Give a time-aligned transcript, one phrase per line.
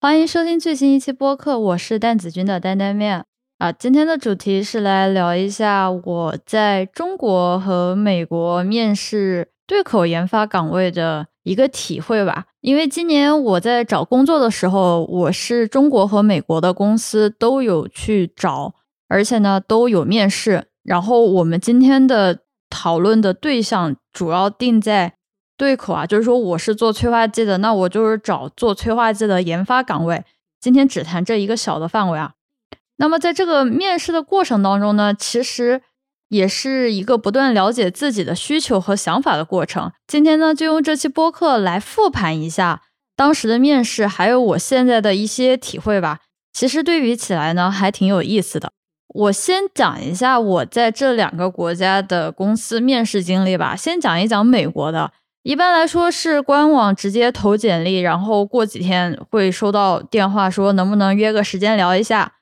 [0.00, 3.24] 欢迎收听最新一期播客，我是蛋子君的担担面
[3.58, 3.72] 啊。
[3.72, 12.44] 今天的主题是来聊一下我在中国和美国面试对口研发岗位的一个体会吧。
[12.60, 18.74] 因为今年我在找工作的时候，我是中国和美国的公司都有去找，
[19.08, 20.66] 而且呢都有面试。
[20.84, 22.38] 然后我们今天的
[22.70, 25.17] 讨论的对象主要定在。
[25.58, 30.24] 对口啊，就是说我是做催化剂的，那我就是找做催化剂的研发岗位。
[30.60, 32.34] 今天只谈这一个小的范围啊。
[32.96, 35.82] 那么在这个面试的过程当中呢，其实
[36.28, 39.90] 也是一个不断了解自己的需求和想法的过程。
[40.06, 42.82] 今天呢，就用这期播客来复盘一下
[43.16, 46.20] 当时的面试，还有我现在的一些体会吧。
[46.52, 48.70] 其实对比起来呢，还挺有意思的。
[49.08, 53.74] 我先讲一下我在这两个国家的公司面试经历吧。
[53.74, 55.10] 先讲一讲美国的。
[55.42, 62.32] 一般来说是官网直接投简历，然后过几天会收到电话说能不能约个时间聊一下。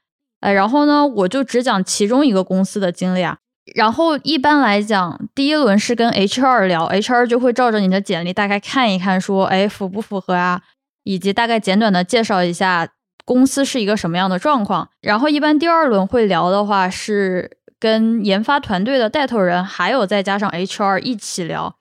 [0.40, 3.38] 哎，然后呢，我就只讲其中一个公司的经历啊。
[3.74, 10.62] 然后一般来讲，第一轮是跟 HR 聊，HR 就会照着你的简历大概看一看，说哎符不符合啊，
[11.04, 12.88] 以及大概简短的介绍一下
[13.24, 14.88] 公司是一个什么样的状况。
[15.00, 21.75] 然后一般第二轮会聊的话是跟研发团队的带头人，还有再加上 HR 一起聊。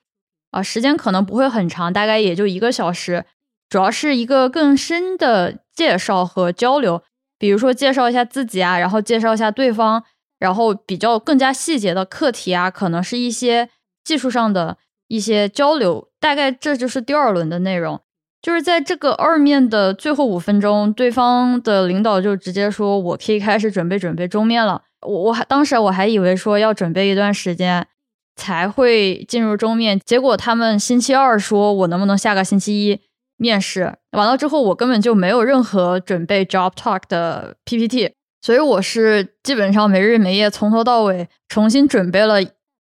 [0.55, 3.25] 啊，时间可能不会很长，大概也就一个小时，
[3.67, 7.03] 主要是一个更深的介绍和交流，
[7.37, 10.01] 比如说介绍一下自己啊，然后介绍一下对方，
[10.39, 13.69] 然后比较更加细节的课题啊，可能是一些
[14.05, 14.77] 技术上的
[15.09, 17.99] 一些交流，大概这就是第二轮的内容。
[18.41, 24.83] 就是在这个二面的最后五分钟，对方的领导就直接说，我可以开始准备准备终面了。
[25.01, 27.87] 我我还当时我还以为说要准备一段时间。
[28.35, 32.99] 才会进入终面，结果他们星期二说我能不能下个星期一
[33.37, 38.11] 面试，完了之后我根本就没有任何准备 job talk 的 PPT，
[38.41, 42.39] 所以我是基本上没日没夜从头到尾重新准备了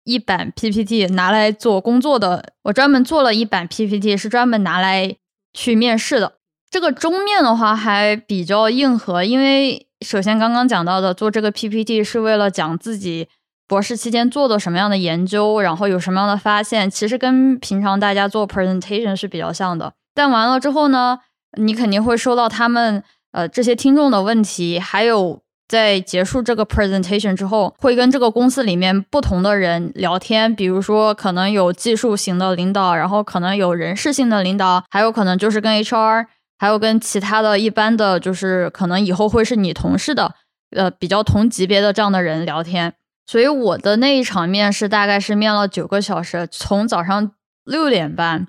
[0.03, 5.15] 一版 PPT 拿来做工作的，我专门做了一版 PPT 是专门拿来
[5.53, 6.33] 去面试的。
[6.69, 13.27] 这个终面的话还比较硬核，因为首先刚刚讲到的做这个 PPT 是为了讲自己。
[13.69, 19.93] 博士期间做的什么样的研究，然后有什么样的发现，其实跟平常大家做 presentation 是比较像的。
[20.15, 21.19] 但完了之后呢，
[21.57, 36.25] 你肯定会收到他们呃这些听众的问题，还有在结束这个 presentation 之后，会跟这个公司里面不同的人聊天，比如说可能有技术型的领导，然后可能有人事性的领导，还有可能就是跟 HR，
[36.57, 40.33] 还有跟其他的一般的就是可能以后会是你同事的，
[40.75, 42.95] 呃比较同级别的这样的人聊天。
[43.29, 47.31] 所以我的那一场面试大概是面了九个小时，从早上
[47.63, 48.47] 六点半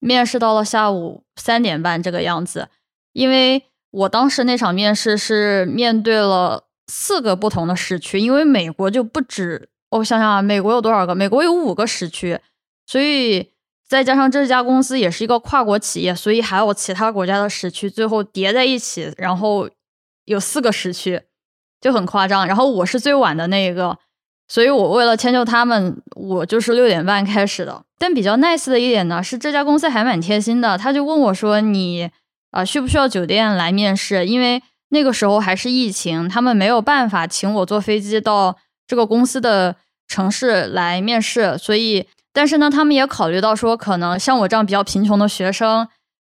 [0.00, 2.68] 面试到了下午三点半这个样子。
[3.12, 11.14] 因为我当时那场面试是面对了四个不同的时区，因为美国就不止，我想想啊，美国有多少个？
[11.14, 12.40] 美国有五个时区，
[12.84, 13.52] 所以
[13.88, 19.70] 再加上这家公司也是一个跨国企业，所以还有其他国家的时区，最后叠在一起，然后
[20.24, 21.22] 有四个时区，
[21.80, 22.44] 就很夸张。
[22.44, 23.96] 然后我是最晚的那一个。
[24.48, 27.82] 所以我为了迁就他们，我就是六点半开始的。
[27.98, 32.10] 但比较 nice 的一点呢，是这家公司还蛮贴心的，他就问我说：“你
[32.50, 39.74] 啊，需不需要酒店来面试？”因为那个时候还是疫情，他们没有办法请我坐飞机到这个公司的
[40.06, 41.58] 城市来面试。
[41.58, 45.88] 所以，但是呢，他们也考虑到说，可能像我这样比较贫穷的学生，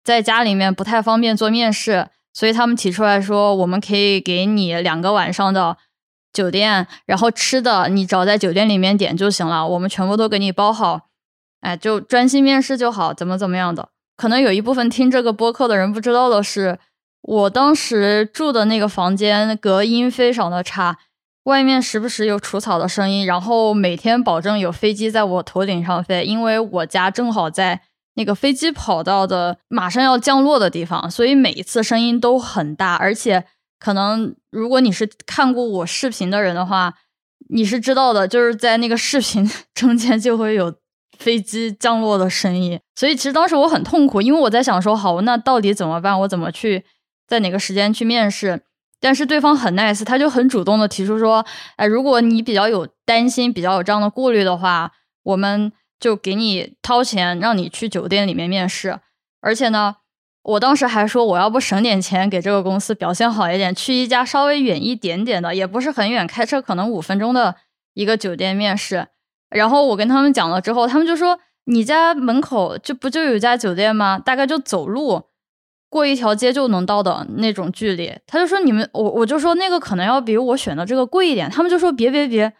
[0.04, 5.78] 在家里面不太方便做面试，所以他们提出来说，我们可以给你两个晚上的。
[6.32, 11.08] 酒店，然后吃的你只要在酒店里面点就行了，我们全部都给你包好，
[11.60, 13.90] 哎，就专心面试就好，怎么怎么样的。
[14.16, 16.78] 可能有一部分听这个播客的人不知道的是，
[17.20, 20.96] 我当时住的那个房间隔音非常的差，
[21.44, 27.82] 外面时不时有除草的声音，然后每天保证有飞机在我头顶上飞，因为我家正好在
[28.14, 33.44] 那个飞机跑道的马上要降落的地方，所以每一次声音都很大，而且。
[33.82, 36.94] 可能如果你是看过我视频的人的话，
[37.48, 40.72] 你是知道的，就是在那个视频 中间就会有
[41.18, 42.78] 飞机降落的声音。
[42.94, 46.20] 所以其实当时我很痛苦，因为我在想说，好，那到底怎么办？
[46.20, 46.84] 我怎么去
[47.26, 48.62] 在哪个时间去面试？
[49.00, 51.44] 但是对方很 nice，他就很主动的提出说，
[51.74, 54.92] 哎，如果你比较有担心，比较有这样的顾虑的话，
[55.24, 59.00] 我们就给你掏钱，让你去酒店里面面试，
[59.40, 59.96] 而且呢。
[60.42, 67.54] 我当时还说，我要不省点钱给这个公司表现好一点，去一家稍微远一点点的，也不是很远，开车可能五分钟的
[67.94, 69.06] 一个酒店面试。
[69.50, 74.18] 然后我跟他们讲了之后，他们就说：“你家门口就不就有家酒店吗？
[74.18, 75.22] 大概就走路
[75.88, 78.12] 过一条街就能到的那种距离。
[78.26, 81.48] 他就说你们，我我就说那个可能要比我选的这个贵一点。
[81.48, 82.52] 他们就说别别别，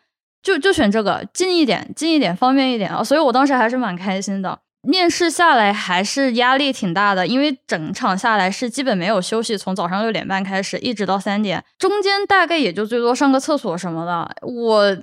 [0.42, 3.02] 就就选这个近一点，近一点方便一点啊。
[3.02, 4.60] 所以我当时还是蛮开心的。
[4.82, 14.28] 面试下来还是压力挺大的，因为整场下来是基本没有休息，从早上六点半开始一直到三点，中间大概也就最多上个厕所什么的。
[14.42, 14.96] 我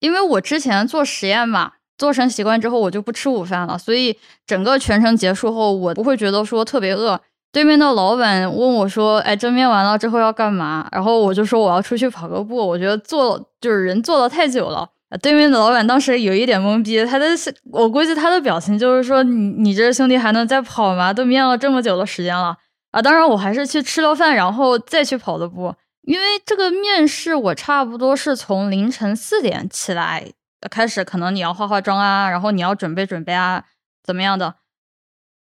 [0.00, 7.18] 因为我之前做实验嘛，做成习惯之后我就不吃午饭了，所以整个全程结束后我不会觉得说特别饿。
[7.50, 14.88] 对面的老板问我说：“哎，这面完了之后要干嘛？”然后我就说我要出去跑个步，我觉得坐就是人坐的太久了。
[15.20, 17.26] 对面的老板当时有一点懵逼，他的
[17.70, 21.12] 我估计他的表情就是说：“你你这兄弟还能再跑吗？
[21.12, 22.56] 都面了这么久的时间了
[22.90, 25.74] 啊！”当然，我还是去吃了饭，然后再去跑的步。
[26.02, 30.32] 因为这个面试，我差不多是从凌晨四点起来
[30.70, 33.64] 开始，可能你要化化妆啊，然后你要准备准备啊，
[34.02, 34.56] 怎么样的？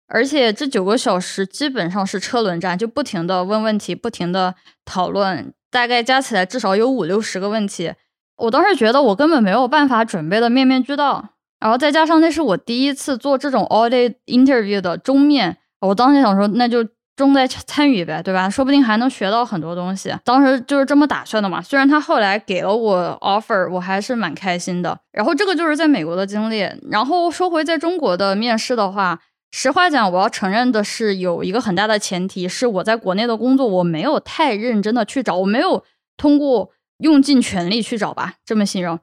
[0.07, 4.53] 而且这九个小时基本上是车轮战，就不停的问问题，不停的
[4.83, 7.93] 讨论，大概加起来至少有五六十个问题。
[8.41, 11.23] 我当时觉得我根本没有办法准备的面面俱到，
[11.59, 16.83] 然后再加上那是我第一次做这种 all day interview 的终面，我当时想说那就
[17.15, 18.49] 重在参与呗，对吧？
[18.49, 20.11] 说不定还能学到很多东西。
[20.23, 21.61] 当时就是这么打算的嘛。
[21.61, 24.97] 虽然他后来给了我 offer，我还是蛮开心的。
[25.11, 26.67] 然后这个就是在美国的经历。
[26.89, 29.19] 然后说回在中国的面试的话，
[29.51, 35.83] 实话讲，我要承认的是有一个很大的前提是我在国内的工作我没有太认真的去找，我没有
[36.17, 36.71] 通过。
[37.01, 38.99] 用尽全力去找吧，这么形容。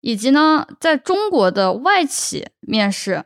[0.00, 3.24] 以及呢，在中国的外企面试，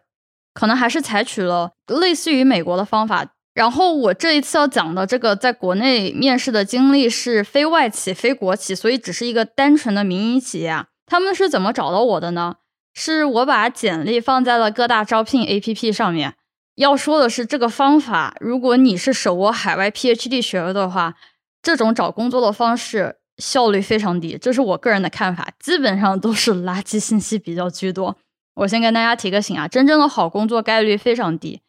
[0.55, 3.35] 可能还是采取了类似于美国的方法。
[3.53, 10.87] 然后我这一次要讲的这个在国内面试的经历是非外企、非国企，所以只是一个单纯的民营企业啊。
[11.05, 12.57] 他们是怎么找到我的呢？
[12.95, 16.35] 是我把简历放在了各大招聘 APP 上面。
[16.77, 21.15] 要说的是，这个方法，如果你是手握海外 PhD 学位的话，
[21.61, 23.17] 这种找工作的方式。
[23.39, 28.17] 效率非常低，这是我个人的看法，基本上都是垃圾信息比较居多。
[28.55, 31.61] 我先跟大家提个醒啊，真正的好工作概率非常低。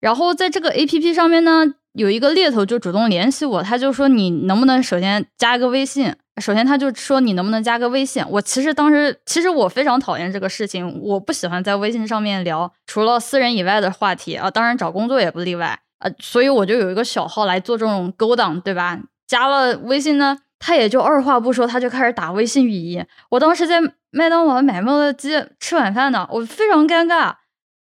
[0.00, 6.14] 然后在这个 A P P 上面呢，有一个猎头就主动联系我，他就说你能不能首先加个微信？
[6.42, 8.22] 首先他就说你能不能加个微信？
[8.28, 19.00] 我其实当时其实我非常讨厌这个事情，我不喜欢在微信上面聊除了私人以外的话题啊，当然找工作也不例外啊，所以我就有一个小号来做这种勾当，对吧？
[19.28, 20.40] 加了微信呢。
[20.66, 23.04] 他也就二话不说，他就开始打微信语音。
[23.28, 23.78] 我当时在
[24.10, 27.34] 麦当劳买麦乐鸡吃晚饭呢，我非常尴尬。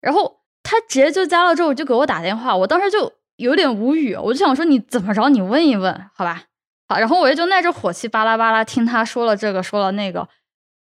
[0.01, 6.43] 然后他直接就加了之后就给我打电话，我当时就有点无语，我就想说你怎么着，你问一问好吧？
[6.89, 10.29] 好，然后我也就耐着火气巴拉巴拉听他说了这个说了那个。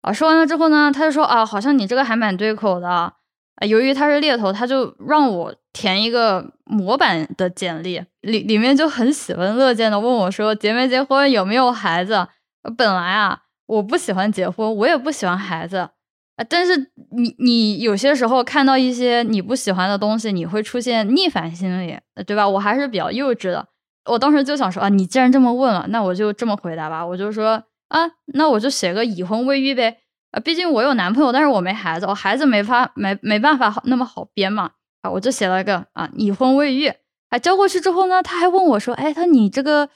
[0.00, 3.12] 啊，说完了之后呢，他就说啊，好像你这个还蛮对口的。
[3.56, 12.28] 啊由于他是猎头，他就让我填一个模板的简历，里里面就很喜闻乐见的问我说结没结婚，有没有孩子。
[12.76, 16.76] 本来啊，我不喜欢结婚，我也不喜欢孩子，啊但是
[17.10, 22.48] 你你有些时候看到一些你不喜欢的东西，你会出现逆反心理，对吧？
[22.48, 23.66] 我还是比较幼稚的，
[24.06, 29.98] 我当时就想说啊，你既然这么问了，那我就这么回答吧，我就说啊，那我就写个已婚未育呗。
[30.32, 34.72] 啊，毕竟我有男朋友，但是我没孩子，我孩子没法没没办法那么好编嘛。
[35.02, 36.92] 啊，我就写了一个啊，已婚未育。
[37.28, 39.88] 啊，交过去之后呢，他还问我说，哎，他你这个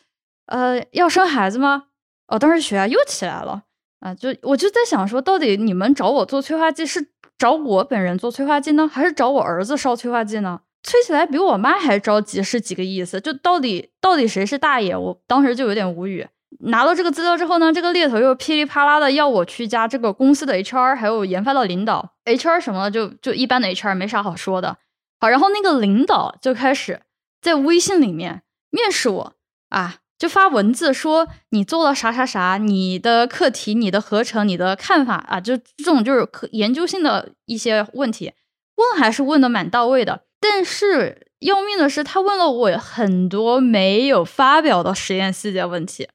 [0.47, 1.85] 呃要生孩子吗？
[2.29, 3.65] 哦，当时血压又起来了。
[4.01, 10.61] 啊，就我就在想说，到底你们找我做催化剂是找我本人做催化剂呢，还是找我儿子烧催化剂呢？
[10.83, 13.21] 催起来比我妈还着急是几个意思？
[13.21, 14.97] 就到底到底谁是大爷？
[14.97, 16.29] 我当时就有点无语。
[16.61, 24.79] 拿到这个资料之后呢，这个猎头又噼里啪啦的要我去加这个公司的 HR，还有研发的领导 HR 什么的，就就一般的 HR 没啥好说的。
[25.21, 27.01] 好，然后那个领导就开始
[27.41, 29.33] 在微信里面面试我
[29.69, 38.33] 啊，就发文字说你做了啥啥啥，你的课题、你的合成、你的看法啊，就这种就是可研究性的一些问题，
[38.77, 40.23] 问还是问的蛮到位的。
[40.39, 46.09] 但是要命的是，他问了我很多没有发表的实验细节问题。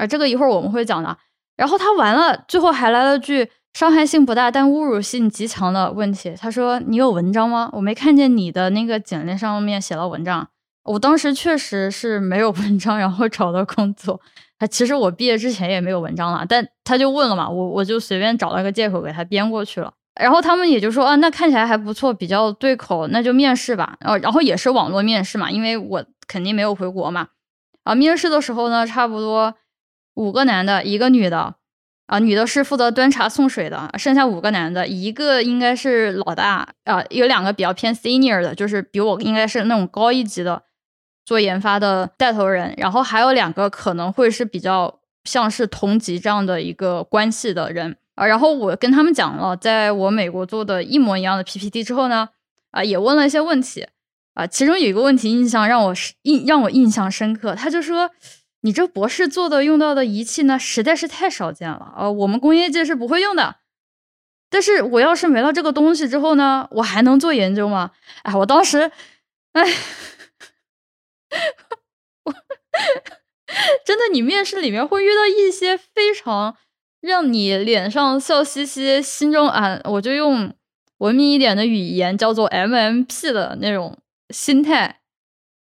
[0.00, 1.16] 啊，这个一会儿我们会讲的。
[1.56, 6.34] 然后他完了，最后还来了句伤害性不大但侮辱性极强的问题。
[6.40, 7.68] 他说：“你有文章吗？
[7.74, 10.48] 我没看见你的那个简历上面写了文章。”
[10.84, 14.18] 我当时确实是没有文章，然后找到工作。
[14.56, 19.92] 啊，其实我毕业之前也没有文章了，但他就问了嘛，我我就随便找了个借口给他编过去了。
[20.18, 27.28] 然后他们也就说：“啊，那看起来还不错，比较对口，那就面试吧。”呃，然后也是网络面试嘛，因为我肯定没有回国嘛。
[27.84, 29.54] 啊，面试的时候呢，差不多。
[30.14, 31.54] 五个男的，一个女的，
[32.06, 40.62] 啊，女的是负责端茶送水的，剩下五个男的，一个应该是老大，啊，有两个比较偏 senior 的，就是比我应该是那种高一级的，
[41.24, 48.26] 做研发的带头人，然后还有两个可能会是比较像是同级这样的一个关系的人啊。
[48.26, 52.30] 然后我跟他们讲了，在我美国做的一模一样的 PPT 之后呢，
[52.72, 53.86] 啊，也问了一些问题
[54.34, 54.46] 啊。
[54.46, 58.10] 其中有一个问题印象让我印让我印象深刻，他就说
[58.62, 63.56] ：“你这博士做的用到的仪器呢，实在是太少见了啊，我们工业界是不会用的。
[64.48, 67.92] 但是我要是没了这个东西之后呢，我还能做研究吗？”
[68.24, 68.90] 哎，我当时，
[69.52, 69.62] 哎。
[73.84, 76.56] 真的，你面试里面会遇到一些非常
[77.00, 80.54] 让你脸上笑嘻嘻、心中啊，我就用
[80.98, 83.98] 文明一点的语言叫做 MMP 的那种
[84.30, 85.00] 心态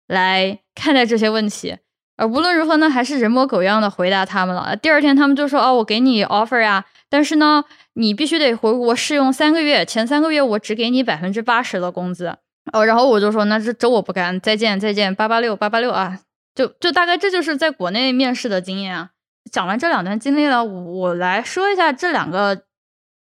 [0.07, 1.77] 来看待这些问题。
[2.19, 4.75] 而无论如何呢，还是人模狗样的回答他们了。
[4.75, 12.35] 第二天他们就说：“哦，我给你 offer 呀，但是呢，你必须得回国试用三个月，前三个月我只给你百分之八十的工资。”
[12.73, 16.19] 哦，然后我就说，那这这我不干，再见再见，八八六八八六啊，
[16.53, 19.11] 就就大概这就是在国内面试的经验啊。
[19.49, 22.63] 讲完这两段经历了，我来说一下这两个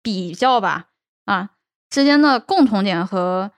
[0.03, 0.87] 比较吧，
[1.23, 1.51] 啊
[1.89, 3.51] 之间的共同点和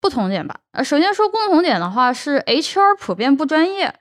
[0.00, 0.60] 不同点吧。
[0.70, 3.94] 呃，首先说共同点的话是 HR 普遍不专业，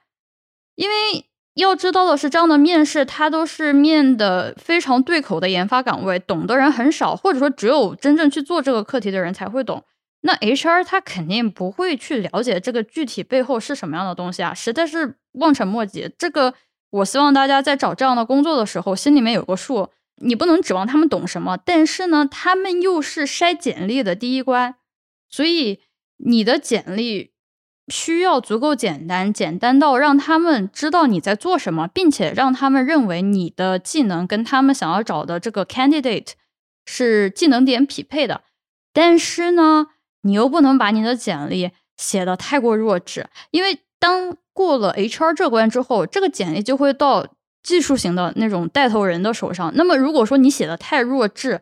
[0.76, 1.26] 因为
[1.56, 9.84] 要知道的是，这样的面试它都是面的非常对口的研发岗位，懂的人很少，或者说只有真正去做这个课题的人才会懂。
[10.22, 16.10] 那 HR 他肯定不会去了解这个具体背后是什么样的东西啊，实在是望尘莫及。
[16.18, 16.54] 这个
[16.92, 19.90] 我希望大家在找这样的工作的时候，心里面有个数。
[20.24, 24.76] 你不能指望他们懂什么，但是呢，他们又是筛简历的第一关，
[25.28, 25.80] 所以
[26.18, 27.31] 你的简历
[27.88, 36.34] 需要足够简单，简单到让他们知道你在做什么，并且让他们认为你的技能跟他们想要找的这个 candidate
[36.86, 38.42] 是技能点匹配的。
[38.94, 39.88] 但是呢，
[40.22, 47.28] 你又不能把你的简历写的太过弱智，因为当过了 HR 这关之后，这个简历就会到
[47.64, 49.72] 技术型的那种带头人的手上。
[49.76, 51.62] 那么如果说你写的太弱智，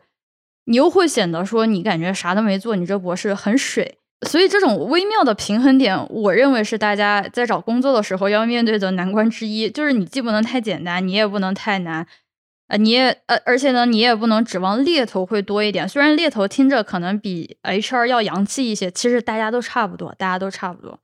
[0.64, 3.98] 你又会显得说你感觉啥都没做，你这博士很水。
[4.28, 12.06] 所以这种微妙的平衡点，我认为是大家在找工作的时候要面对的难关之一，就是你既不能太简单，你也不能太难。
[12.68, 15.88] 呃，你也呃，而且呢，你也不能指望猎头会多一点。
[15.88, 21.00] 虽然猎头听着可能比 HR 要洋气一些，其实大家都差不多，大家都差不多。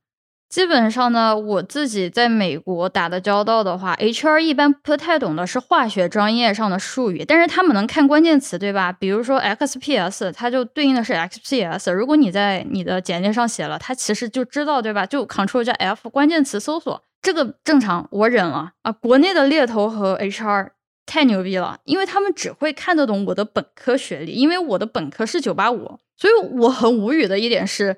[0.49, 8.91] 基本上呢，我自己在美国打的交道的话，HR 一般不太懂的是化学专业上的术语，但是他们能看关键词，对吧？
[8.91, 11.91] 比如说 XPS，它就对应的是 XPS。
[11.91, 15.05] 如果你在你的简历上写了，他其实就知道，对吧？
[15.05, 18.91] 就 Ctrl 加 F，关键词搜索，这个正常，我忍了啊。
[18.91, 20.69] 国内的猎头和 HR。
[21.09, 27.95] 太牛逼了，因为他们只会看得懂我的本科学历，因为我的本科是九八五，所以我很无语的一点是，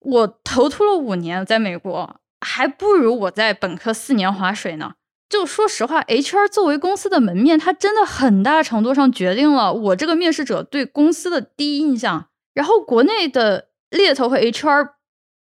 [0.00, 4.94] 我头秃了五年在美国，还不如我在本科四年划水呢。
[5.28, 12.28] 就说实话，HR 作为公司的门面，它真的很大程度上决定了我这个面试者对公司的第一印象。
[12.54, 14.92] 然后国内的猎头和 HR，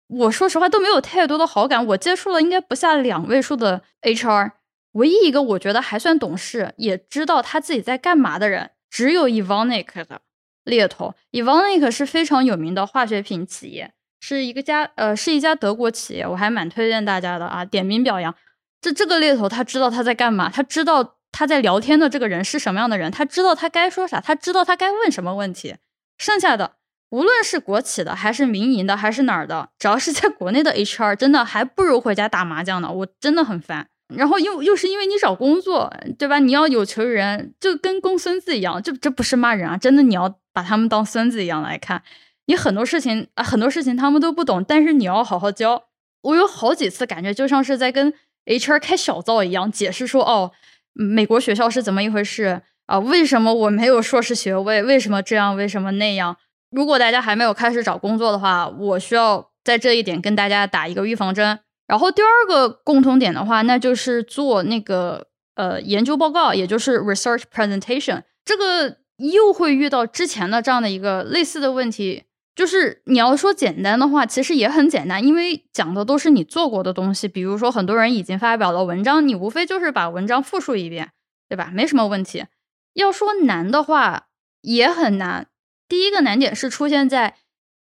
[0.06, 4.52] 我说实话都没有太多的好感，我接触了应该不下两位数的 HR。
[4.92, 10.20] 唯一一个我觉得还算懂事，也知道他自己在干嘛的人，只有 Evonik 的
[10.62, 11.14] 猎头。
[11.32, 13.92] Evonik 是非常有名的化学品企业，
[14.26, 18.34] 是一个家呃是一家德国企业，我还蛮推荐大家的啊，点名表扬。
[18.80, 25.76] 这这个猎头他知道他在干嘛，他知道他在聊天的这个人是什么样的人，他知道他该说啥，他知道他该问什么问题。
[26.16, 26.76] 剩下的
[27.10, 33.86] 无论是国企的，还是民营的，还是哪儿的，只要是在国内的 HR，真的还不如回家打麻将呢，我真的很烦。
[34.16, 36.38] 然后又又是因为你找工作，对吧？
[36.38, 42.02] 你要有求于人，就跟公孙子一样，这这不是骂人啊，真的，你要把他们当孙子一样来看。
[42.46, 45.84] 你很多事情啊，很多事情他们都不懂，但是你要好好教。
[46.22, 48.12] 我有好几次感觉就像是在跟
[48.46, 50.52] HR 开小灶一样，解释说，哦，
[50.92, 52.98] 美国学校是怎么一回事啊？
[52.98, 54.82] 为什么我没有硕士学位？
[54.82, 55.56] 为什么这样？
[55.56, 56.36] 为什么那样？
[56.70, 61.58] 如果大家还没有开始找工作的话，我需要在这一点跟大家打一个预防针。
[61.86, 68.22] 然后第二个共同点的话，那就是做那个呃研究报告，也就是 research presentation。
[68.44, 72.24] 这个又会遇到之前的这样的一个类似的问题，
[72.54, 77.26] 就是你要说简单的话，其实也很简单，因为讲的都是你做过的东西。
[77.26, 81.10] 比如说很多人已经发表了文章，你无非就是把文章复述一遍，
[81.48, 81.70] 对吧？
[81.72, 82.44] 没什么问题。
[82.92, 84.28] 要说难的话，
[84.60, 85.48] 也很难。
[85.88, 87.36] 第一个难点是出现在。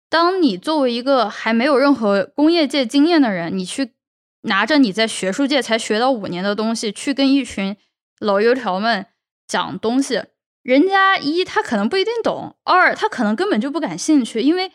[0.09, 3.95] 当你作为一个还没有任何工业界经验的人，你去
[4.43, 7.77] 拿着你在学术界才学到五年的东西，去跟一群
[8.21, 9.07] 老油条们
[9.49, 10.23] 讲东西，
[10.67, 14.73] 人家一他可能不一定懂，二他可能根本就不感兴趣，因为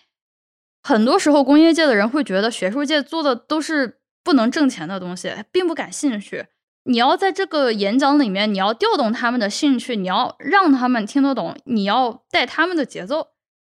[0.81, 6.45] 很多时候工业界的人会觉得学术界做的都是不能挣钱的东西，并不感兴趣。
[6.86, 13.31] 你要在这个演讲里面，你要调动他们的兴趣，你要让他们听得懂，你要带他们的节奏。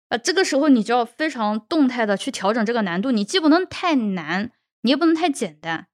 [0.10, 4.52] 呃，这个时候你就要非常动态的去调整这个难度，你既不能太难，
[4.84, 5.88] 你也不能太简单，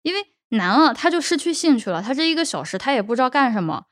[0.00, 3.84] 因为难了他就失去兴趣了，他这一个小时他也不知道干什么，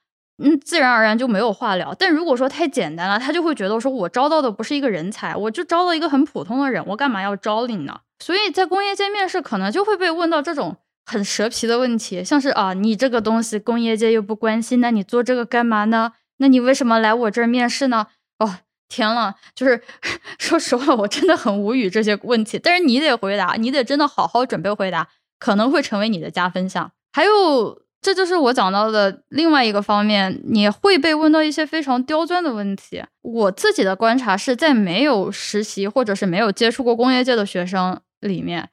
[0.42, 1.94] 嗯，自然而然就没有话聊。
[1.94, 8.00] 但如果说太简单了，他就会觉得说我招到的不是一个人才，我就招到一个很普通的人，我干嘛要招你呢？
[8.20, 10.76] 所以在工业界面试可能就会被问到这种。
[11.10, 16.12] 很蛇皮的问题，像是啊，你这个东西工业界又不关心，那你做这个干嘛呢？
[16.36, 18.08] 那你为什么来我这儿面试呢？
[18.38, 18.56] 哦，
[18.90, 19.80] 天了，就是
[20.38, 22.58] 说实话，我真的很无语这些问题。
[22.58, 26.92] 但是你得回答，你得真的好好准备回答，可能会成为你的加分项。
[27.10, 33.02] 还有，这就是我讲到的另外一个方面，你会被问到一些非常刁钻的问题。
[33.22, 38.70] 我自己的观察是在没有实习或者是没有接触过工业界的学生里面。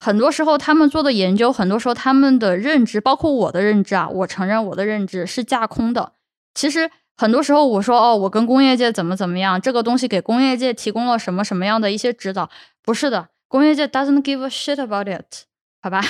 [0.00, 6.12] 很多时候，他们做的研究，很多时候他们的认知，包括我的认知啊，我承认我的认知是架空的。
[6.54, 12.48] 其实很多时候，我说哦，我跟工业界怎么怎么样，这个东西给工业界提供了什么什么样的一些指导，
[12.84, 15.46] 不是的，工业界 doesn't give a shit about it，
[15.82, 16.00] 好吧，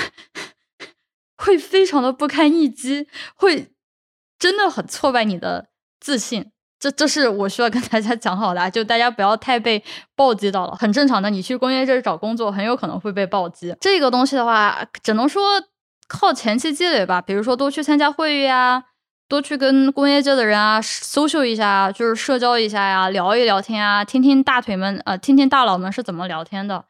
[1.39, 3.73] 会非常的不堪一击，会
[4.39, 5.69] 真的很挫败你的
[5.99, 6.51] 自信。
[6.81, 9.83] 这这是我需要跟大家 讲好的，就大家不要太被
[10.15, 11.29] 暴击到了，很正常的。
[11.29, 13.75] 你去工业界找工作，很有可能会被暴击。
[13.81, 15.43] 这个东西的话，只能说
[16.07, 17.21] 靠前期积累吧。
[17.21, 18.85] 比如说多去参加会议啊，
[19.29, 26.85] 多去跟工业界的人啊 social 一下，就是社交一下呀，聊一聊天啊，听听大腿们呃，听听大佬们是怎么聊天的，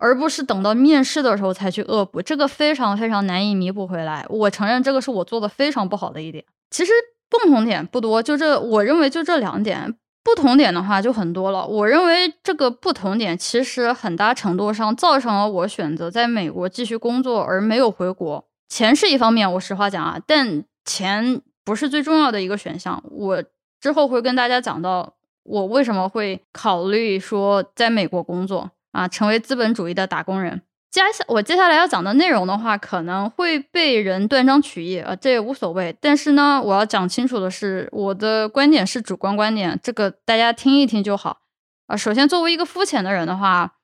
[0.00, 4.26] 而不是等到面试的时候才去恶补，这个非常非常难以弥补回来。
[4.28, 6.44] 我承认这个是我做的非常不好的一点。
[6.70, 6.90] 其实。
[7.32, 9.94] 共同点不多，就这，我认为就这两点。
[10.24, 11.64] 不同点的话就很多了。
[11.64, 18.44] 我认为这个不同点其实很大程度上造成了我选择在美国继续工作而没有回国。
[18.68, 23.00] 钱是一方面，我实话讲啊，但钱不是最重要的一个选项。
[23.08, 23.44] 我
[23.80, 30.62] 之后会跟大家讲到我为什么会考虑说在美国工作啊，成为资本主义的打工人。
[30.90, 35.96] 接下我接下来要讲的内容的话，可能会被人断章取义啊，这也无所谓。
[36.00, 41.42] 但是呢，我要讲清楚的是，我的观点是主观观点，这个大家听一听就好
[41.86, 41.96] 啊。
[41.96, 43.74] 首先，作为一个肤浅的人的话，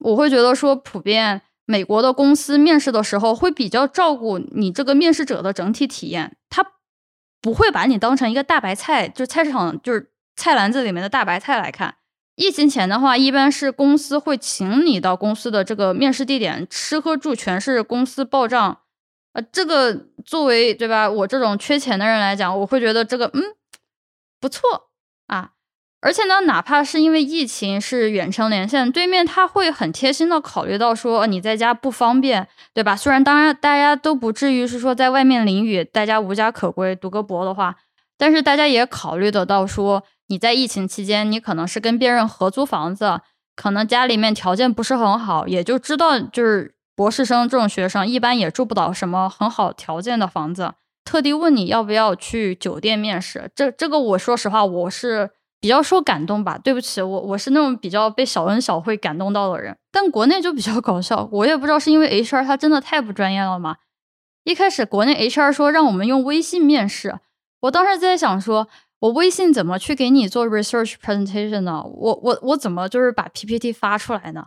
[0.00, 6.62] 我会觉得说，普遍美国的公司面试的时候会比较照顾你这个面试者的整体体验，他
[7.40, 11.94] 不会把你当成一个大白菜，就菜市场就是菜篮子里面的大白菜来看。
[12.36, 18.80] 疫情前的话，一般是公司会请你到公司的这个面试地点，吃喝住全是公司报账。
[19.34, 23.42] 呃，这个作为对吧，我这种缺钱的人来讲，我会觉得这个嗯
[24.40, 24.90] 不错
[25.28, 25.50] 啊。
[26.00, 32.96] 而且呢，哪怕是因为疫情是远程连线，对面他会很贴心的考虑到说你在家不方便，对吧？
[32.96, 37.76] 虽然当然大家都不至于是说在外面淋雨，大家无家可归，读个博的话，
[38.18, 40.02] 但是大家也考虑得到说。
[40.28, 43.20] 你在疫情期间，你可能是跟别人合租房子，
[43.54, 50.72] 可能家里面条件不是很好，也就知道就是博士生这种学生一般也住不到什么很好条件的房子。
[51.04, 56.56] 特地问你要不要去酒店面试，这这个我说实话我是比较受感动吧。
[56.56, 59.76] 对不起，我我是那种比较被小恩小惠感动到的人。
[59.92, 63.76] 但国内就比较 搞笑，我也不知道是因为 HR 他真的太不专业了吗？
[64.44, 67.18] 一开始国内 HR 说让我们用微信面试，
[67.60, 68.68] 我当时在想说。
[69.04, 71.82] 我微信怎么去给你做 research presentation 呢？
[71.84, 74.46] 我我我怎么就是把 PPT 发出来呢？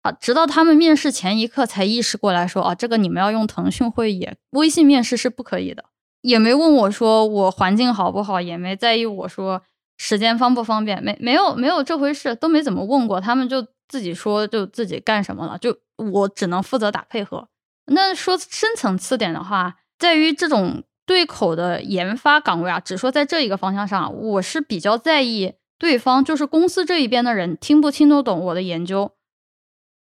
[0.00, 5.84] 啊，直到他们面试前一刻才意识过来说啊，这个你们要用腾讯会议，微信面试是不可以的。
[6.22, 9.62] 也没问我说我环境好不好，也没在意我说
[9.96, 13.20] 时间方不方便，没没有没有这回事，都没怎么问过。
[13.20, 15.78] 他们就自己说就自己干什么了，就
[16.10, 17.46] 我只能负责打配合。
[17.86, 20.82] 那说深层次点的话，在于这种。
[21.04, 29.12] 对口的研发岗位啊，只说在这一个方向上，我是比较在意对方，就是公司这一边的人听不听得懂我的研究。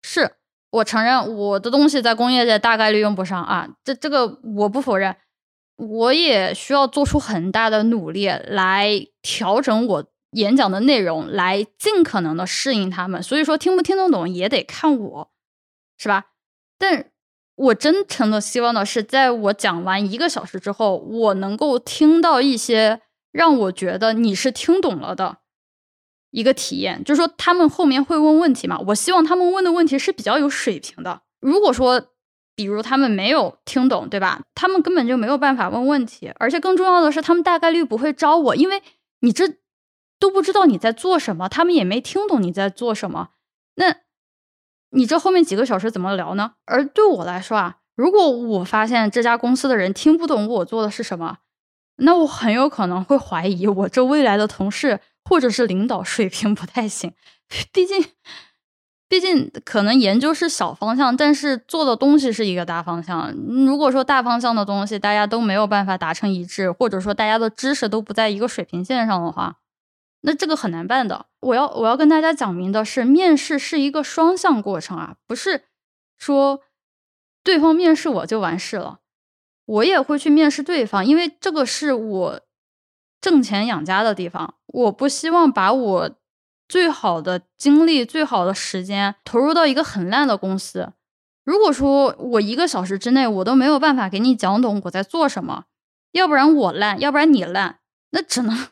[0.03, 0.33] 是
[0.71, 5.15] 我承认我的东西在工业界大概率用不上啊，这这个我不否认，
[5.77, 13.23] 我也需要做出很大的努力来调整我演讲的内容，来尽可能的适应他们。
[13.23, 15.31] 所以说听不听得懂也得看我，
[15.97, 16.25] 是吧？
[16.77, 17.11] 但。
[17.59, 23.01] 我真诚的希望的是，在我讲完一个小时之后，我能够听到一些
[23.33, 25.39] 让我觉得你是听懂了的
[26.31, 27.03] 一个体验。
[27.03, 28.79] 就是说，他们后面会问问题嘛？
[28.87, 31.21] 我希望他们问的问题是比较有水平的。
[31.41, 32.01] 如果说，
[32.55, 34.41] 比如他们没有听懂，对吧？
[34.55, 36.31] 他们根本就没有办法问问题。
[36.39, 38.81] 而且更重要的是，他们大概率不会招我，因为
[39.19, 39.55] 你这
[40.17, 43.31] 都不知道你在做什么，他们也没听懂你在做什么。
[43.75, 43.97] 那
[44.91, 46.53] 你这后面几个小时怎么聊呢？
[46.65, 51.37] 而对我来说啊，如果我发现这家公司的人听不懂我做的是什么，
[51.97, 57.13] 那我很有可能会怀疑我这未来的同事或者是领导水平不太行。
[57.71, 58.05] 毕竟，
[59.07, 63.31] 毕竟可能研究是小方向，但是做的东西是一个大方向。
[63.65, 69.57] 如果说大方向的东西大家都没有办法达成一致，或者说大家的知识都不在一个水平线上的话，
[70.21, 71.27] 那这个很难办的。
[71.39, 75.63] 我要我要跟大家讲明的是，面试是一个双向过程啊，不是
[76.17, 76.61] 说
[77.43, 78.99] 对方面试我就完事了，
[79.65, 82.41] 我也会去面试对方，因为这个是我
[83.21, 86.11] 挣钱养家的地方，我不希望把我
[86.67, 90.91] 最好的精力、最好的时间投入到一个很烂的公司。
[91.45, 95.63] 如果说我一个小时之内我都没有办法给你讲懂我在做什么，
[96.11, 97.79] 要不然我烂，要不然你烂，
[98.11, 98.67] 那只能。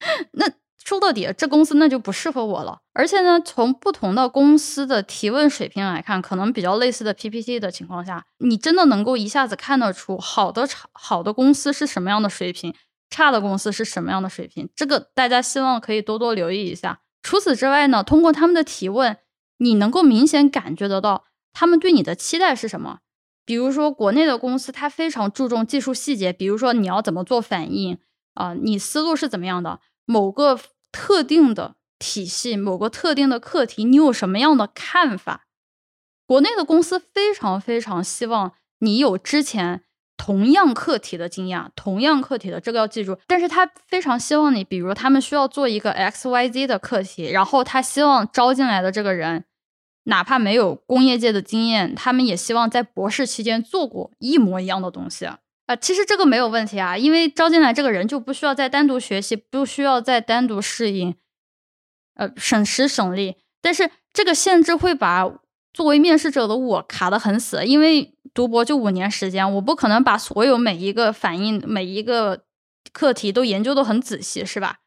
[0.32, 0.46] 那
[0.84, 2.80] 说到底，这公司那就不适合我了。
[2.94, 12.74] 而且呢，从不同的公司的提问水平来看，可能比较类似的 PPT 的情况下，你真的能够一下子看得出好的好的公司是什么样的水平，
[13.10, 14.70] 差的公司是什么样的水平。
[14.74, 17.00] 这个大家希望可以多多留意一下。
[17.22, 19.18] 除此之外呢，通过他们的提问，
[19.58, 23.00] 你能够明显感觉得到他们对你的期待是什么。
[23.44, 27.98] 比如说，国内的公司它非常注重技术细节，比如说你要怎么做反应。
[28.38, 29.80] 啊，你思路是怎么样的？
[30.04, 30.58] 某个
[30.92, 35.46] 特定的体系，某个特定的课题，你有什么样的看法？
[36.24, 39.82] 国内的公司非常非常希望你有之前
[40.16, 43.18] 同样课题的经验，同样课题的这个要记住。
[43.26, 49.46] 但是他非常希望你，比如他们需要做一个 X Y Z 的课题，然后他希望招进来的这个人，
[50.04, 55.28] 哪怕没有工业界的经验，他们也希望在博士期间做过一模一样的东西。
[55.68, 61.14] 啊其实这个没有问题啊，因为招进来这个人就不需要再单独学习，不需要再单独适应，
[62.14, 63.36] 呃，省时省力。
[63.60, 65.30] 但是这个限制会把
[65.74, 72.44] 作为面试者的我卡得很死，因为读博就五年时间，我不可能把所有每一个反应、每一个
[72.94, 74.78] 课题都研究得很仔细，是吧？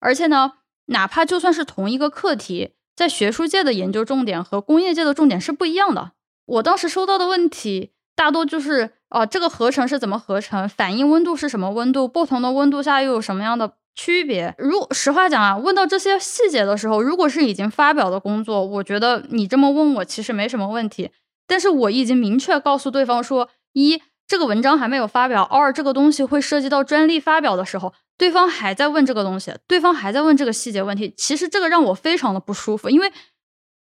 [0.00, 0.54] 而且呢，
[0.86, 6.14] 哪怕就算是同一个课题，在学术界的研究重点和工业界的重点是不一样的。
[6.46, 8.90] 我当时收到的问题大多就是。
[9.08, 10.68] 哦，这个合成是怎么合成？
[10.68, 12.08] 反应温度是什么温度？
[12.08, 14.52] 不同的温度下又有什么样的区别？
[14.58, 21.10] 如实话讲啊，问到这些细节的时候，如果是已经发表的工作，我觉得你这么问我其实没什么问题。
[21.46, 33.12] 但是我已经明确告诉对方说，一这个文章还没有发表，二这个东西会涉及到专利发表的时候，对方还在问这个东西，对方还在问这个细节问题，其实这个让我非常的不舒服，因为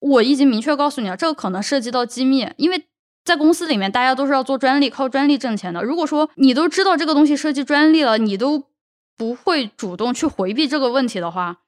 [0.01, 2.85] 我已经明确告诉你了，这个可能涉及到机密，因为。
[3.25, 5.83] 在公司里面，大家都是要做专利，靠专利挣钱的。
[5.83, 8.65] 如果说你都知道这个东西涉及专利了，你都
[9.17, 11.63] 不会主动去回避这个问题的话，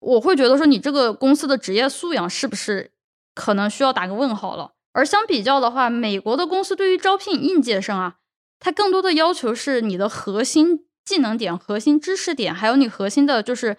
[0.00, 2.92] 我会觉得说你这个公司的职业素养是不是
[3.34, 4.72] 可能需要打个问号了。
[4.92, 8.16] 而相比较的话，美国的公司对于招聘应届生啊，
[8.60, 13.78] 它更多的要求是你的核心技能点、核心知识点，还有你核心的就是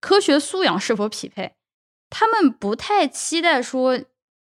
[0.00, 1.54] 科学素养是否匹配。
[2.10, 3.98] 他们不太期待说。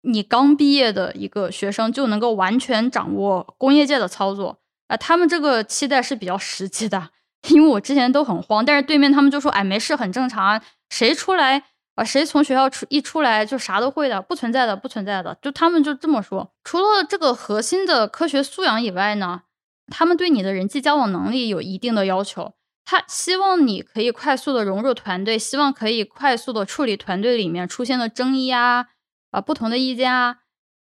[0.04, 4.96] 你刚毕业的一个学生就能够完全掌握工业界的操作啊？
[4.96, 7.10] 他们这个期待是比较实际的，
[7.48, 11.64] 因为我之前都很慌，但是对面他们就说：“哎，没事，很正常啊，谁出来
[11.94, 12.04] 啊？
[12.04, 16.52] 谁从学校出一出来就啥都会的，不存在的，不存在的。”就他们就这么说。
[16.62, 19.42] 除了这个核心的科学素养以外呢，
[19.90, 22.52] 他们对你的人际交往能力有一定的要求，
[22.84, 28.88] 他希望你可以快速的融入团队，希望可以快速的处理团队里面出现的争议啊。
[29.34, 30.36] 啊，不同的意见啊，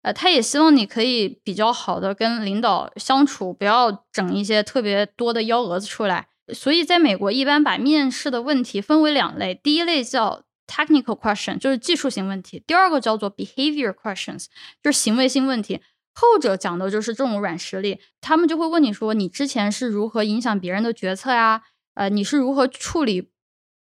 [0.02, 6.28] 呃，他也希望你可以比较好的跟领导相处，不要整一些特别多的幺蛾子出来。
[6.54, 14.46] 所以，在美国一般把面试的问题分为两类，第一类叫 technical question，就是技术性问题；第二个叫做 behavior questions，
[14.80, 15.80] 就是行为性问题。
[16.14, 21.64] 后者讲的就是这种软实力，他们就会问你说，你之前是如何影响别人的决策呀？
[21.94, 23.32] 呃，你是如何处理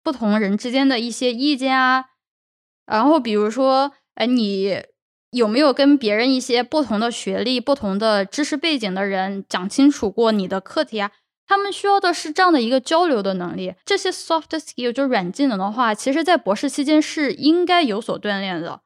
[0.02, 2.10] 不同人之间的一些意见啊？
[2.84, 3.94] 然后比如说。
[4.20, 4.85] 哎，你
[5.30, 11.11] 有没有跟别人一些不同的学历、不同的知识背景的人讲清楚过你的课题啊？
[11.46, 13.74] 他们需要的是这样的一个交流的能力。
[13.87, 18.83] 这些 soft skill 就软技能的话，其实在博士期间是应该有所锻炼的。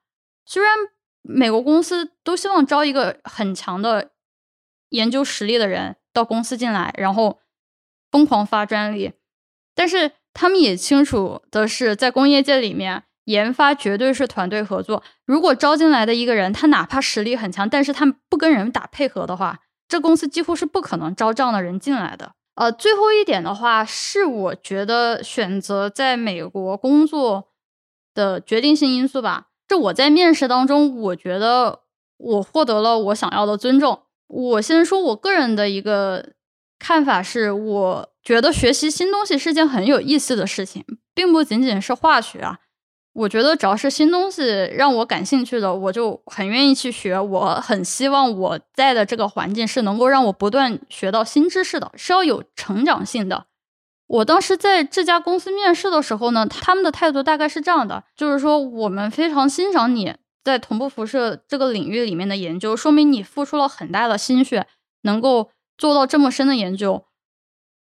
[0.47, 0.77] 虽然
[1.23, 4.12] 美国公司都希望招一个很强的
[4.90, 7.40] 研究实力的人到公司进来，然后
[8.12, 9.14] 疯狂发专利，
[9.75, 13.03] 但是他们也清楚的是，在工业界里面。
[13.24, 15.02] 研发绝对是团队合作。
[15.24, 22.32] 如果招进来的一个人，他哪怕实力很强，但是他不跟人打配合的话，这公司几乎是不可能招这样的人进来的。
[22.56, 27.48] 呃，最后一点的话，是我觉得选择在美国工作
[28.14, 29.48] 的决定性因素吧。
[29.66, 31.80] 这我在面试当中，我觉得
[32.16, 34.02] 我获得了我想要的尊重。
[34.28, 36.32] 我先说我个人的一个
[36.78, 40.84] 看法是，我觉得学习新东西是件很有意思的事情，
[41.14, 42.58] 并不仅仅是化学啊。
[43.14, 47.18] 我觉得只要是新东西让我感兴趣的，我就很愿意去学。
[47.18, 53.46] 我很希望我在的这个环境是能够让我不断学到新知识的，是要有成长性的。
[54.09, 64.66] 我当时在这家公司面试的时候呢，他们的态度大概是这样的，就是说我们非常欣赏你在同步辐射这个领域里面的研究，说明你付出了很大的心血，
[65.03, 67.05] 能够做到这么深的研究。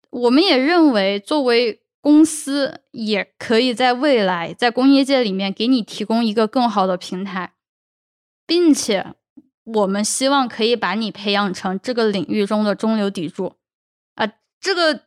[0.08, 1.79] 我们也认为作为。
[2.00, 7.52] 公司也可以在未来在工业界里面给你提供一个更好的平台，
[8.46, 9.14] 并且
[9.64, 13.56] 我们希望可以把你培养成这个领域中的中流砥柱
[14.14, 14.32] 啊！
[14.60, 15.02] 这个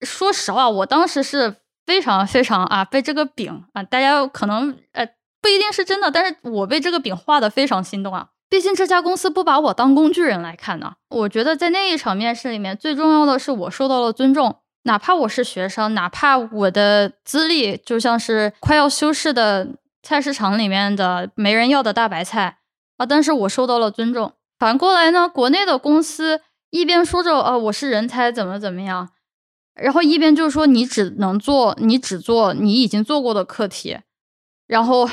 [0.00, 5.06] 说实话，我当时是非常非常啊被这个饼啊，大家可能呃
[5.42, 8.30] 不一定是真的，但是我被这个饼画的非常心动啊！
[8.48, 10.94] 毕竟这家公司不把我当工具人来看呢。
[11.08, 14.60] 我觉得在那一场面试里面，最重要的是我受到了尊重。
[14.86, 22.58] 哪怕我是学生，哪怕我的资历就像是快要休市的菜市场里面的没人要的大白菜
[22.96, 24.32] 啊，但是我受到了尊重。
[24.60, 29.10] 反过来呢，国内的公司一边说着啊我是人才怎么怎么样，
[29.74, 33.98] 然后一边就说你只能做你只做你已经做过的课题，
[34.68, 35.10] 然后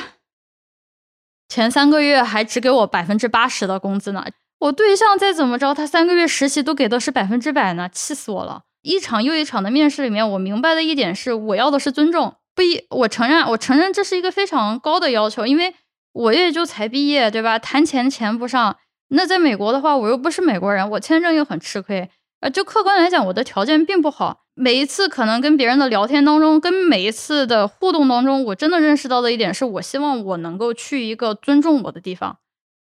[1.49, 4.23] 前三个月还只给我百分之八十的工资呢。
[4.59, 8.65] 我对象再怎么着，他三个月实习都给的是百分之百呢，气死我了。
[8.83, 12.35] 一场又一场的面试里面，我明白的一点是，我要的是尊重。
[12.53, 15.73] 不一，我承认，我承认这是一个非常高的要求，因为
[16.11, 17.57] 我也就才毕业，对吧？
[17.57, 18.77] 谈钱钱不上。
[19.07, 22.09] 那在美国的话，我又不是美国人，我签证又很吃亏。
[22.41, 24.41] 啊，就客观来讲，我的条件并不好。
[24.53, 32.37] 每一次可能跟别人的聊天当中，跟每一次的互动当中，我真的认识到的一点是，我希望我能够去一个尊重我的地方。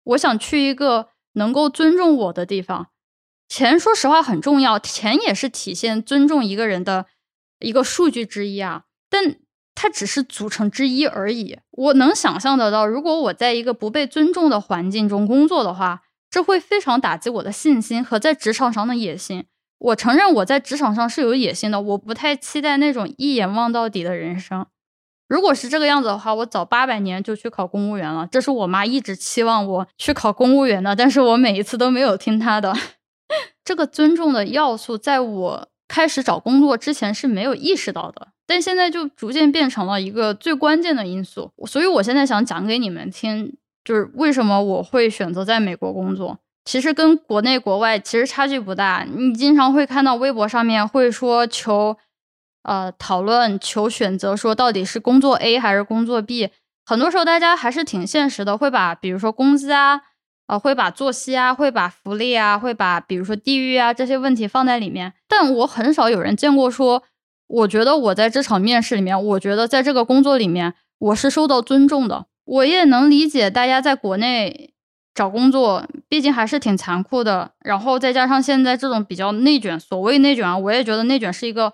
[0.04, 2.88] 我想去一个能够尊重我的地方。
[3.48, 7.06] 钱说实话很重要，钱也是体现尊重一个人的
[7.61, 9.37] 一个数据之一啊，但
[9.74, 11.59] 它只是组成之一而已。
[11.70, 19.44] 我能想象得到，如果我在一个不被尊重的环境中工作的话，这会非常打击我的信心和在职场上的野心。
[19.78, 24.66] 我承认我在职场上是有野心的，我不太期待那种一眼望到底的人生。
[25.28, 28.26] 如果是这个样子的话，我早八百年就去考公务员了。
[28.30, 32.74] 这是我妈一直期望我去考公务员的，但是我每一次都没有听她的。
[33.66, 41.50] 这个尊重的要素，在我开始找工作之前是没有意识到的，但现在就逐渐变成了一个最关键的因素。
[41.66, 46.38] 所以我现在想讲给你们听，就是为什么我会选择在美国工作。
[46.64, 49.05] 其实跟国内国外其实差距不大。
[49.12, 51.96] 你经常会看到微博上面会说求，
[52.62, 56.50] 呃，讨论求选择，说到底是工作 A 还是工作 B。
[56.85, 60.02] 很多时候大家还是挺现实的，会把比如说工资啊。
[60.46, 67.02] 啊，会把作息啊，会把福利啊，会把比如说地域啊这些问题放在里面，但我很少有人见过说，
[67.48, 72.26] 我觉得我在这场面试里面，我觉得在这个工作里面我是受到尊重的。
[72.44, 74.72] 我也能理解大家在国内
[75.12, 81.72] 找工作，毕竟还是挺残酷的，然后再加上现在这种比较内卷，所谓内卷啊，我也觉得内卷是一个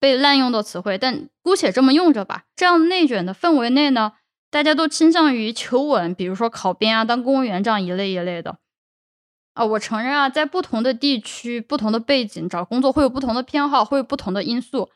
[0.00, 2.42] 被滥用的词汇，但姑且这么用着吧。
[2.56, 4.14] 这样内卷的氛围内呢？
[4.50, 8.56] 大家都倾向于求稳，比如说考编啊、当公务员这样一类一类的
[9.52, 9.64] 啊。
[9.64, 14.88] 我承认啊，在不同的地区、不同的背景找工作会有不同的偏好，会有不同的因素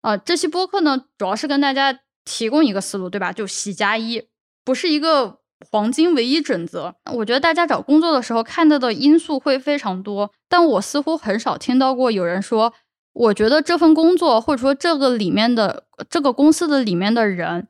[0.00, 0.16] 啊。
[0.16, 3.32] 这期播客呢，主要是跟大家提供一个思路，对吧？
[3.32, 4.28] 就喜加一，
[4.64, 5.40] 不是一个
[5.70, 6.94] 黄金唯一准则。
[7.12, 12.72] 我觉得大家找工作的时候看到的因素会非常多，但我似乎很少听到过有人说，
[13.12, 17.68] 我觉得这份工作或者说这个里面的这个公司的里面的人。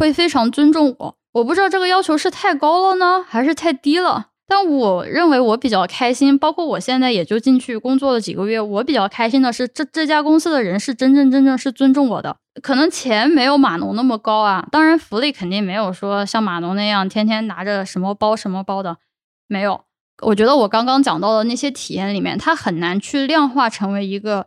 [0.00, 4.28] 会非常尊重我，我不知道这个要求是太高了呢，还是太低了。
[4.48, 12.34] 但我认为我比较开心，包括我现在也就进去工作了几个月，我比较开心的是，这这家公司的人是真真正正是尊重我的。
[12.62, 18.96] 可能钱没有码农那么高啊，当然福利肯定没有说像码农那样天天拿着什么包什么包的，
[19.48, 19.82] 没有。
[20.22, 24.46] 我觉得我刚刚讲到的那些体验里面，它很难去量化成为一个。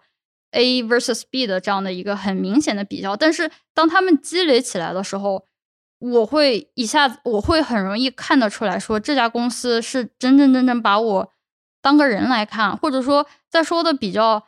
[0.54, 5.46] A versus B 的这样的一个很明显的比较，但是当他们积累起来的时候，
[6.00, 11.32] 我会一下子我会很容易看得出来说这家公司是真真正正把我
[11.82, 14.44] 当个人来看，或者说再说的比较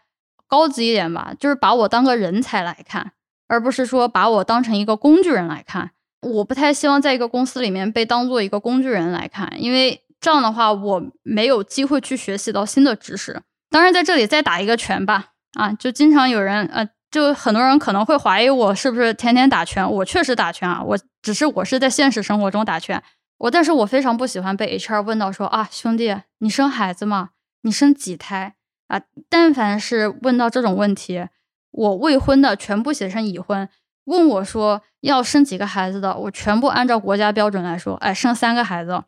[0.47, 3.11] 高级一点吧，就是把我当个人才来看，
[3.47, 5.91] 而不是说把我当成一个工具人来看。
[6.21, 13.43] 我不太希望在一个公司里面被当做一个工具人来看，因为这样的话我没有机会去学习到新的知识。
[13.69, 15.33] 当然，在这里再打一个拳吧。
[15.55, 23.01] 啊，就经常有人呃就很多人可能会怀疑我是不是天天打拳，我确实打拳啊，我只是我是在现实生活中打拳。
[23.37, 27.31] 我但是我非常不喜欢被 HR 问到说啊，兄弟，你生孩子吗？
[27.63, 28.55] 你生几胎
[28.87, 29.01] 啊？
[29.29, 31.27] 但凡是问到这种问题，
[31.71, 33.67] 我未婚的全部写成已婚。
[34.05, 39.03] 问我说要生几个孩子的，我全部按照国家标准来说，哎，生三个孩子，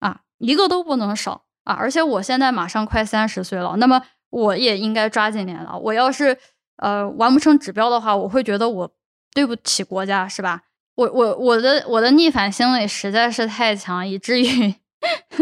[0.00, 1.74] 啊，一个都不能少啊！
[1.74, 5.78] 而且我现在马上快三十岁了，那么我也应该抓紧点了。
[5.78, 6.36] 我要是
[6.76, 8.92] 呃完不成指标的话，我会觉得我
[9.34, 10.62] 对不起国家，是吧？
[10.96, 14.74] 我我我的我的逆反心理实在是太强，以至于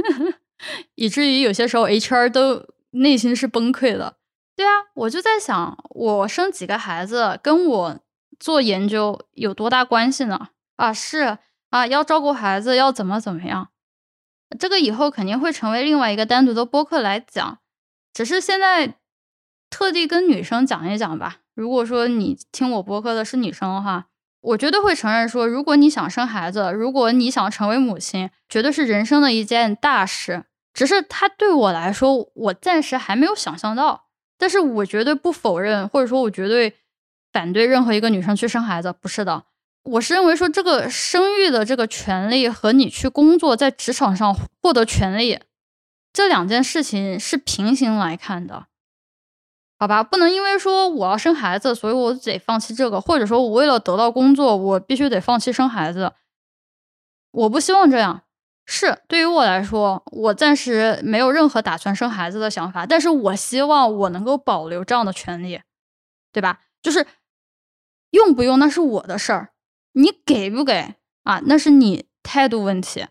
[0.95, 4.17] 以至于有些时候 HR 都内心是崩溃的。
[4.57, 8.01] 对啊，我就在想，我生几个孩子跟我
[8.41, 10.49] 做研究有多大关系呢？
[10.77, 11.39] 啊，是
[11.71, 13.69] 啊，要照顾孩子，要怎么怎么样？
[14.59, 17.59] 这个以后肯定会成为另外一个单独的播客来讲。
[18.19, 18.97] 只是现在
[19.71, 21.37] 特地跟女生讲一讲吧。
[21.55, 24.07] 如果说你听我播客的是女生的话。
[24.41, 30.47] 我绝对会承认说，如果你想生孩子，如果你想成为母亲，绝对是人生的一件大事。
[30.75, 34.07] 只是他对我来说，我暂时还没有想象到。
[34.37, 36.75] 但是我绝对不否认，或者说，我绝对
[37.33, 38.93] 反对任何一个女生去生孩子。
[39.01, 39.45] 不是的，
[39.85, 45.39] 我是认为说，这个生育的这个权利和你去工作，在职场上获得权利，
[46.19, 48.67] 这两件事情是平行来看的。
[49.79, 56.15] 好吧，不能因为说我要生孩子，所以我得放弃这个，或者说我为了得到工作，我必须得放弃生孩子。
[57.31, 58.23] 我不希望这样。
[58.67, 65.61] 是对于我来说，我暂时没有任何打算生孩子的想法，但是我希望我能够保留这样的权利，
[66.33, 66.63] 对吧？
[66.83, 67.07] 就是
[68.11, 69.51] 用不用那是我的事儿，
[69.93, 71.41] 你给不给啊？
[71.47, 73.07] 那是你态度问题。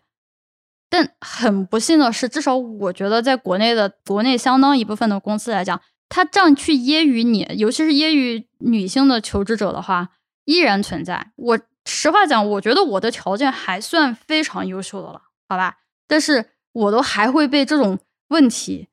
[0.90, 5.80] 但很不幸的是，至少我觉得在国内的国内相当一部分的公司来讲。
[6.10, 10.08] 他这样去揶揄你，尤其是揶揄女性的求职者的话，
[10.46, 11.32] 依然存在。
[11.36, 15.20] 我实话讲，我觉得我的条件还算非常优秀的了，
[15.50, 15.76] 好吧？
[16.06, 17.98] 但是我都还会被这种
[18.28, 18.88] 问题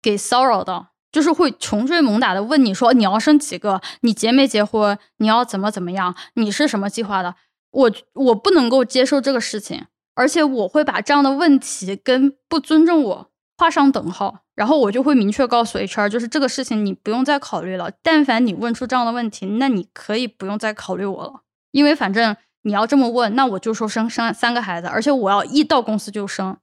[0.00, 7.34] 给骚扰到，就是会穷追猛打的问你说你要生几个，你结没结婚，你要怎么怎么样，你是什么计划的？
[7.72, 14.40] 我我不能够接受这个事情，而且我会把这样的问题跟不尊重我画上等号。
[14.56, 17.90] 然后我就会明确告诉 HR，就是这个事情你不用再考虑了。
[18.02, 26.56] 但凡你问出这样的问题，那你可以不用再考虑我了，因为反正你要这么问，那我就说生生三个孩子，而且我要一到公司就生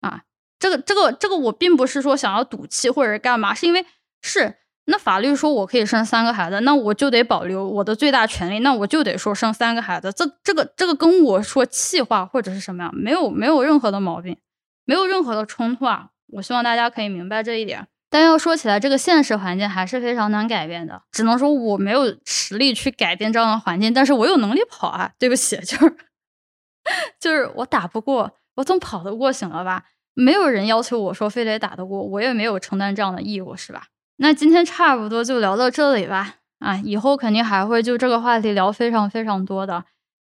[0.00, 0.22] 啊。
[0.58, 3.86] 这个这个这个我并不是说想要赌气或者是干嘛，是因为
[4.22, 4.56] 是
[4.88, 10.12] 那法律说我可以生三个孩子，那我就得保留我的最大权利，那我就得说生三个孩子。
[10.12, 14.36] 这这个这个跟我说气话或者是什么样没有没有任何的毛病，
[14.84, 16.10] 没有任何的冲突啊。
[16.28, 21.02] 我希望大家可以明白这一点，但要说起来，这个现实环境还是非常难改变的。
[21.10, 25.10] 只能说我没有实力去改变这样的环境，但是我有能力跑啊。
[25.18, 25.96] 对不起， 就是
[27.18, 29.84] 就是我打不过，我总跑得过，行了吧？
[30.14, 33.88] 没有人要求我说非得打得过，我也没有承担这样的义务，是吧？
[34.16, 36.36] 那今天差不多就聊到这里吧。
[36.58, 39.84] 啊，以后肯定还会就这个话题聊非常非常多的。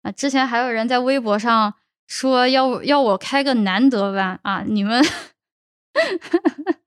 [0.03, 1.75] 啊，之前还有人在微博上
[2.07, 5.05] 说要要我开个难得班啊，你们。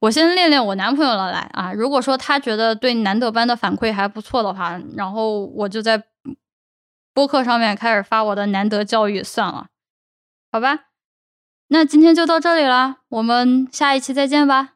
[0.00, 1.72] 我先练练我男朋友了来啊！
[1.72, 6.02] 如果说他觉得对难得班的反馈还不错的话，然后我就在
[7.14, 9.68] 播客上面开始发我的难得教育算了，
[10.50, 10.86] 好吧？
[11.68, 14.71] 那今天就到这里了，我们下一期再见吧。